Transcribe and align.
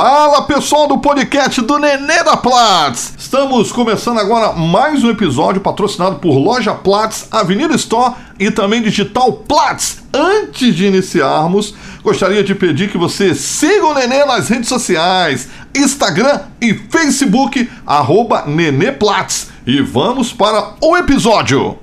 Fala 0.00 0.42
pessoal 0.42 0.86
do 0.86 0.98
podcast 0.98 1.60
do 1.60 1.76
Nenê 1.76 2.22
da 2.22 2.36
Platts! 2.36 3.14
Estamos 3.18 3.72
começando 3.72 4.18
agora 4.18 4.52
mais 4.52 5.02
um 5.02 5.10
episódio 5.10 5.60
patrocinado 5.60 6.20
por 6.20 6.38
Loja 6.38 6.72
Platts, 6.72 7.26
Avenida 7.32 7.74
Store 7.74 8.14
e 8.38 8.48
também 8.48 8.80
Digital 8.80 9.32
Platts. 9.32 10.04
Antes 10.14 10.72
de 10.72 10.86
iniciarmos, 10.86 11.74
gostaria 12.00 12.44
de 12.44 12.54
pedir 12.54 12.92
que 12.92 12.96
você 12.96 13.34
siga 13.34 13.86
o 13.86 13.92
Nenê 13.92 14.24
nas 14.24 14.48
redes 14.48 14.68
sociais, 14.68 15.48
Instagram 15.74 16.42
e 16.60 16.74
Facebook, 16.74 17.68
arroba 17.84 18.44
Nenê 18.46 18.92
Platts. 18.92 19.50
E 19.66 19.82
vamos 19.82 20.32
para 20.32 20.76
o 20.80 20.96
episódio! 20.96 21.76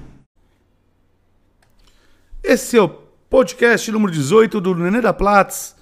Esse 2.42 2.78
é 2.78 2.82
o 2.82 2.88
podcast 3.30 3.92
número 3.92 4.14
18 4.14 4.62
do 4.62 4.74
Nenê 4.74 5.02
da 5.02 5.12
Platts. 5.12 5.76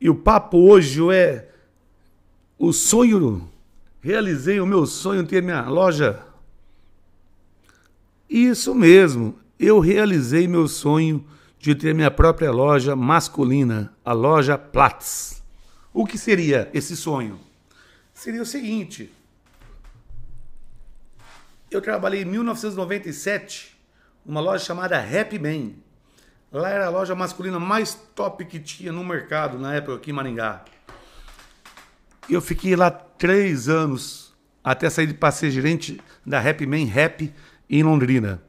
E 0.00 0.10
o 0.10 0.14
papo 0.16 0.58
hoje 0.58 1.00
é 1.12 1.51
o 2.62 2.72
sonho. 2.72 3.50
Realizei 4.00 4.60
o 4.60 4.66
meu 4.66 4.86
sonho 4.86 5.26
ter 5.26 5.42
minha 5.42 5.62
loja. 5.62 6.24
Isso 8.30 8.72
mesmo, 8.72 9.36
eu 9.58 9.80
realizei 9.80 10.46
meu 10.46 10.68
sonho 10.68 11.26
de 11.58 11.74
ter 11.74 11.92
minha 11.92 12.10
própria 12.10 12.52
loja 12.52 12.94
masculina, 12.94 13.92
a 14.04 14.12
loja 14.12 14.56
Platts. 14.56 15.42
O 15.92 16.06
que 16.06 16.16
seria 16.16 16.70
esse 16.72 16.96
sonho? 16.96 17.40
Seria 18.14 18.42
o 18.42 18.46
seguinte: 18.46 19.12
eu 21.68 21.80
trabalhei 21.80 22.22
em 22.22 22.26
1997 22.26 23.76
numa 24.24 24.40
loja 24.40 24.64
chamada 24.64 25.00
Happy 25.00 25.38
Man. 25.38 25.72
Lá 26.52 26.68
era 26.68 26.86
a 26.86 26.90
loja 26.90 27.14
masculina 27.16 27.58
mais 27.58 27.94
top 28.14 28.44
que 28.44 28.60
tinha 28.60 28.92
no 28.92 29.02
mercado 29.02 29.58
na 29.58 29.74
época 29.74 29.96
aqui 29.96 30.10
em 30.10 30.14
Maringá. 30.14 30.64
Eu 32.28 32.40
fiquei 32.40 32.76
lá 32.76 32.90
três 32.90 33.68
anos 33.68 34.34
até 34.62 34.88
sair 34.88 35.12
para 35.14 35.30
ser 35.30 35.50
gerente 35.50 36.00
da 36.24 36.38
Happy 36.38 36.66
Man 36.66 36.86
Rap 36.86 37.32
em 37.68 37.82
Londrina. 37.82 38.42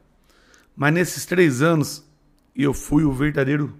Mas 0.76 0.92
nesses 0.94 1.26
três 1.26 1.62
anos 1.62 2.04
eu 2.54 2.72
fui 2.72 3.04
o 3.04 3.12
verdadeiro 3.12 3.76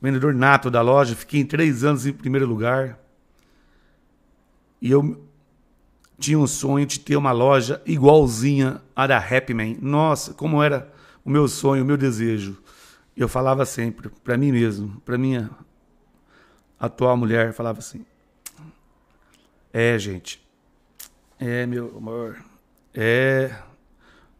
vendedor 0.00 0.34
nato 0.34 0.70
da 0.70 0.80
loja. 0.80 1.14
Fiquei 1.14 1.44
três 1.44 1.84
anos 1.84 2.06
em 2.06 2.12
primeiro 2.12 2.46
lugar. 2.46 2.98
E 4.80 4.90
eu 4.90 5.26
tinha 6.18 6.38
um 6.38 6.46
sonho 6.46 6.86
de 6.86 7.00
ter 7.00 7.16
uma 7.16 7.32
loja 7.32 7.82
igualzinha 7.84 8.80
à 8.96 9.06
da 9.06 9.18
Happy 9.18 9.54
Man. 9.54 9.76
Nossa, 9.80 10.34
como 10.34 10.62
era 10.62 10.92
o 11.24 11.30
meu 11.30 11.46
sonho, 11.46 11.82
o 11.82 11.86
meu 11.86 11.96
desejo 11.96 12.56
eu 13.22 13.28
falava 13.28 13.66
sempre 13.66 14.08
para 14.24 14.36
mim 14.36 14.50
mesmo, 14.50 15.00
para 15.04 15.18
minha 15.18 15.50
atual 16.78 17.16
mulher, 17.16 17.52
falava 17.52 17.78
assim: 17.78 18.04
É, 19.72 19.98
gente, 19.98 20.44
é, 21.38 21.64
meu 21.64 21.96
amor, 21.96 22.44
é. 22.92 23.56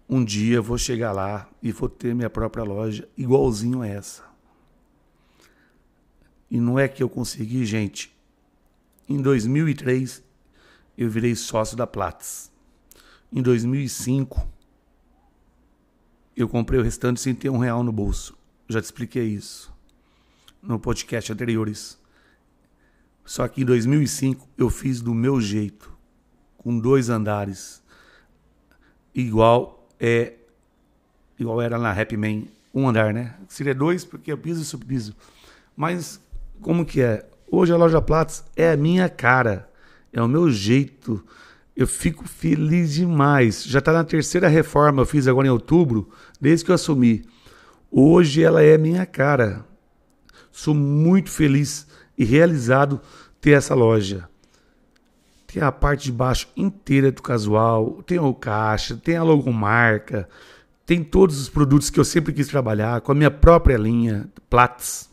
Um 0.08 0.24
dia 0.24 0.56
eu 0.56 0.62
vou 0.62 0.76
chegar 0.76 1.12
lá 1.12 1.48
e 1.62 1.70
vou 1.70 1.88
ter 1.88 2.12
minha 2.16 2.28
própria 2.28 2.64
loja 2.64 3.08
igualzinho 3.16 3.80
a 3.80 3.86
essa. 3.86 4.24
E 6.50 6.58
não 6.58 6.76
é 6.76 6.88
que 6.88 7.00
eu 7.00 7.08
consegui, 7.08 7.64
gente. 7.64 8.12
Em 9.08 9.22
2003, 9.22 10.20
eu 10.98 11.08
virei 11.08 11.36
sócio 11.36 11.76
da 11.76 11.86
Platts. 11.86 12.50
Em 13.32 13.40
2005, 13.40 14.48
eu 16.36 16.48
comprei 16.48 16.80
o 16.80 16.82
restante 16.82 17.20
sem 17.20 17.34
ter 17.34 17.50
um 17.50 17.58
real 17.58 17.84
no 17.84 17.92
bolso. 17.92 18.36
Já 18.68 18.80
te 18.80 18.86
expliquei 18.86 19.28
isso 19.28 19.72
no 20.60 20.78
podcast 20.78 21.32
anteriores. 21.32 21.98
Só 23.30 23.46
que 23.46 23.62
em 23.62 23.64
2005 23.64 24.48
eu 24.58 24.68
fiz 24.68 25.00
do 25.00 25.14
meu 25.14 25.40
jeito, 25.40 25.96
com 26.58 26.76
dois 26.76 27.08
andares, 27.08 27.80
igual 29.14 29.88
é 30.00 30.32
igual 31.38 31.62
era 31.62 31.78
na 31.78 31.92
Happy 31.92 32.16
Man, 32.16 32.42
um 32.74 32.88
andar, 32.88 33.14
né? 33.14 33.36
Seria 33.46 33.72
dois 33.72 34.04
porque 34.04 34.32
é 34.32 34.36
piso 34.36 34.62
e 34.62 34.64
subpiso. 34.64 35.14
Mas 35.76 36.20
como 36.60 36.84
que 36.84 37.02
é? 37.02 37.24
Hoje 37.48 37.72
a 37.72 37.76
loja 37.76 38.02
Platts 38.02 38.42
é 38.56 38.72
a 38.72 38.76
minha 38.76 39.08
cara, 39.08 39.70
é 40.12 40.20
o 40.20 40.26
meu 40.26 40.50
jeito. 40.50 41.24
Eu 41.76 41.86
fico 41.86 42.26
feliz 42.26 42.94
demais. 42.94 43.62
Já 43.62 43.78
está 43.78 43.92
na 43.92 44.02
terceira 44.02 44.48
reforma, 44.48 45.02
eu 45.02 45.06
fiz 45.06 45.28
agora 45.28 45.46
em 45.46 45.50
outubro, 45.50 46.10
desde 46.40 46.64
que 46.64 46.72
eu 46.72 46.74
assumi. 46.74 47.24
Hoje 47.92 48.42
ela 48.42 48.60
é 48.60 48.76
minha 48.76 49.06
cara. 49.06 49.64
Sou 50.50 50.74
muito 50.74 51.30
feliz 51.30 51.86
e 52.20 52.24
realizado 52.24 53.00
ter 53.40 53.52
essa 53.52 53.74
loja. 53.74 54.28
Tem 55.46 55.62
a 55.62 55.72
parte 55.72 56.04
de 56.04 56.12
baixo 56.12 56.48
inteira 56.56 57.10
do 57.10 57.22
casual, 57.22 58.02
tem 58.04 58.18
o 58.18 58.32
caixa, 58.32 58.96
tem 58.96 59.16
a 59.16 59.22
logomarca, 59.22 60.28
tem 60.86 61.02
todos 61.02 61.40
os 61.40 61.48
produtos 61.48 61.90
que 61.90 61.98
eu 61.98 62.04
sempre 62.04 62.32
quis 62.32 62.48
trabalhar, 62.48 63.00
com 63.00 63.12
a 63.12 63.14
minha 63.14 63.30
própria 63.30 63.76
linha, 63.76 64.28
Platts. 64.48 65.10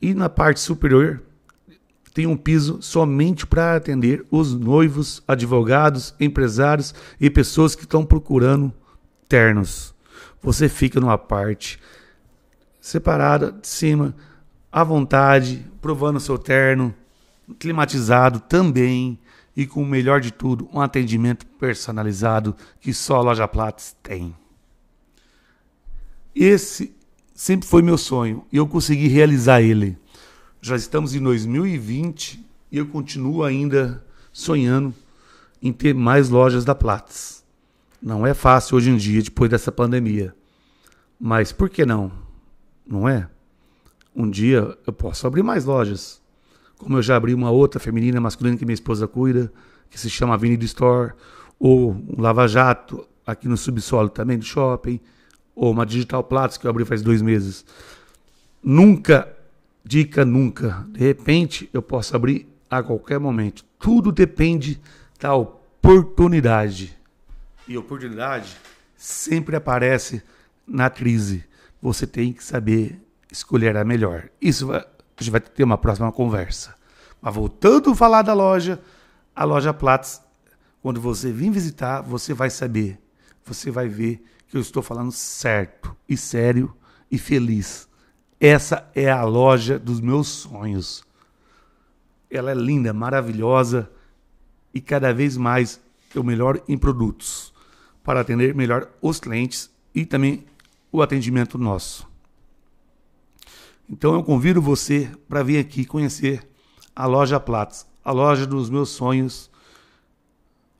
E 0.00 0.14
na 0.14 0.28
parte 0.28 0.60
superior 0.60 1.22
tem 2.14 2.26
um 2.26 2.36
piso 2.36 2.80
somente 2.80 3.46
para 3.46 3.76
atender 3.76 4.24
os 4.30 4.54
noivos, 4.54 5.22
advogados, 5.28 6.14
empresários 6.18 6.94
e 7.20 7.28
pessoas 7.28 7.74
que 7.74 7.82
estão 7.82 8.06
procurando 8.06 8.72
ternos. 9.28 9.94
Você 10.40 10.68
fica 10.68 10.98
numa 10.98 11.18
parte 11.18 11.78
separada 12.80 13.52
de 13.52 13.66
cima, 13.66 14.14
à 14.76 14.84
vontade, 14.84 15.64
provando 15.80 16.20
seu 16.20 16.36
terno, 16.36 16.94
climatizado 17.58 18.40
também 18.40 19.18
e 19.56 19.66
com 19.66 19.82
o 19.82 19.86
melhor 19.86 20.20
de 20.20 20.30
tudo, 20.30 20.68
um 20.70 20.82
atendimento 20.82 21.46
personalizado 21.46 22.54
que 22.78 22.92
só 22.92 23.16
a 23.16 23.22
Loja 23.22 23.48
Platts 23.48 23.96
tem. 24.02 24.36
Esse 26.34 26.94
sempre 27.34 27.66
foi 27.66 27.80
meu 27.80 27.96
sonho 27.96 28.44
e 28.52 28.58
eu 28.58 28.68
consegui 28.68 29.08
realizar 29.08 29.62
ele. 29.62 29.96
Já 30.60 30.76
estamos 30.76 31.14
em 31.14 31.22
2020 31.22 32.46
e 32.70 32.76
eu 32.76 32.86
continuo 32.86 33.44
ainda 33.44 34.04
sonhando 34.30 34.92
em 35.62 35.72
ter 35.72 35.94
mais 35.94 36.28
lojas 36.28 36.66
da 36.66 36.74
Platts. 36.74 37.42
Não 38.02 38.26
é 38.26 38.34
fácil 38.34 38.76
hoje 38.76 38.90
em 38.90 38.98
dia, 38.98 39.22
depois 39.22 39.50
dessa 39.50 39.72
pandemia. 39.72 40.36
Mas 41.18 41.50
por 41.50 41.70
que 41.70 41.86
não? 41.86 42.12
Não 42.86 43.08
é? 43.08 43.26
Um 44.16 44.30
dia 44.30 44.76
eu 44.86 44.92
posso 44.94 45.26
abrir 45.26 45.42
mais 45.42 45.66
lojas. 45.66 46.22
Como 46.78 46.96
eu 46.96 47.02
já 47.02 47.16
abri 47.16 47.34
uma 47.34 47.50
outra 47.50 47.78
feminina, 47.78 48.18
masculina 48.18 48.56
que 48.56 48.64
minha 48.64 48.72
esposa 48.72 49.06
cuida, 49.06 49.52
que 49.90 50.00
se 50.00 50.08
chama 50.08 50.32
Avenida 50.32 50.64
Store, 50.64 51.12
ou 51.58 51.92
um 51.92 52.20
Lava 52.20 52.48
Jato, 52.48 53.06
aqui 53.26 53.46
no 53.46 53.58
subsolo 53.58 54.08
também 54.08 54.38
do 54.38 54.44
shopping, 54.44 54.98
ou 55.54 55.70
uma 55.70 55.84
Digital 55.84 56.24
Platts 56.24 56.56
que 56.56 56.66
eu 56.66 56.70
abri 56.70 56.86
faz 56.86 57.02
dois 57.02 57.20
meses. 57.20 57.64
Nunca, 58.62 59.30
dica 59.84 60.24
nunca. 60.24 60.86
De 60.88 61.00
repente 61.00 61.68
eu 61.72 61.82
posso 61.82 62.16
abrir 62.16 62.48
a 62.70 62.82
qualquer 62.82 63.20
momento. 63.20 63.64
Tudo 63.78 64.10
depende 64.10 64.80
da 65.20 65.34
oportunidade. 65.34 66.96
E 67.68 67.76
oportunidade 67.76 68.56
sempre 68.96 69.56
aparece 69.56 70.22
na 70.66 70.88
crise. 70.88 71.44
Você 71.82 72.06
tem 72.06 72.32
que 72.32 72.42
saber 72.42 73.05
escolher 73.30 73.76
a 73.76 73.84
melhor. 73.84 74.28
Isso 74.40 74.72
a 74.72 74.86
gente 75.18 75.30
vai 75.30 75.40
ter 75.40 75.64
uma 75.64 75.78
próxima 75.78 76.10
conversa. 76.12 76.74
Mas 77.20 77.34
voltando 77.34 77.90
a 77.90 77.94
falar 77.94 78.22
da 78.22 78.34
loja, 78.34 78.80
a 79.34 79.44
loja 79.44 79.72
Platts, 79.72 80.20
quando 80.82 81.00
você 81.00 81.32
vir 81.32 81.50
visitar, 81.50 82.00
você 82.02 82.32
vai 82.32 82.50
saber, 82.50 82.98
você 83.44 83.70
vai 83.70 83.88
ver 83.88 84.22
que 84.48 84.56
eu 84.56 84.60
estou 84.60 84.82
falando 84.82 85.10
certo 85.10 85.96
e 86.08 86.16
sério 86.16 86.74
e 87.10 87.18
feliz. 87.18 87.88
Essa 88.40 88.88
é 88.94 89.10
a 89.10 89.24
loja 89.24 89.78
dos 89.78 90.00
meus 90.00 90.28
sonhos. 90.28 91.04
Ela 92.30 92.50
é 92.50 92.54
linda, 92.54 92.92
maravilhosa 92.92 93.90
e 94.72 94.80
cada 94.80 95.12
vez 95.12 95.36
mais 95.36 95.80
eu 96.14 96.22
melhor 96.22 96.60
em 96.68 96.76
produtos 96.76 97.52
para 98.04 98.20
atender 98.20 98.54
melhor 98.54 98.88
os 99.00 99.18
clientes 99.18 99.70
e 99.94 100.04
também 100.04 100.44
o 100.92 101.02
atendimento 101.02 101.58
nosso. 101.58 102.06
Então 103.88 104.14
eu 104.14 104.22
convido 104.22 104.60
você 104.60 105.10
para 105.28 105.42
vir 105.42 105.58
aqui 105.58 105.84
conhecer 105.84 106.46
a 106.94 107.06
loja 107.06 107.38
Platts, 107.38 107.86
a 108.04 108.10
loja 108.10 108.46
dos 108.46 108.68
meus 108.68 108.90
sonhos, 108.90 109.50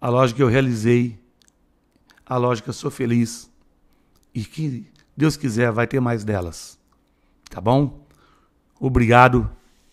a 0.00 0.08
loja 0.08 0.34
que 0.34 0.42
eu 0.42 0.48
realizei, 0.48 1.18
a 2.24 2.36
loja 2.36 2.62
que 2.62 2.68
eu 2.68 2.74
sou 2.74 2.90
feliz 2.90 3.50
e 4.34 4.44
que 4.44 4.86
Deus 5.16 5.36
quiser 5.36 5.70
vai 5.70 5.86
ter 5.86 6.00
mais 6.00 6.24
delas. 6.24 6.78
Tá 7.48 7.60
bom? 7.60 8.04
Obrigado. 8.78 9.50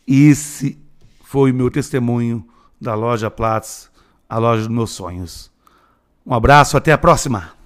Esse 0.08 0.78
foi 1.24 1.52
o 1.52 1.56
meu 1.56 1.70
testemunho 1.70 2.46
da 2.82 2.96
loja 2.96 3.32
Platts, 3.32 3.90
a 4.28 4.38
loja 4.38 4.64
dos 4.64 4.76
meus 4.76 4.92
sonhos. 4.92 5.52
Um 6.26 6.34
abraço, 6.34 6.76
até 6.76 6.92
a 6.92 6.98
próxima! 6.98 7.63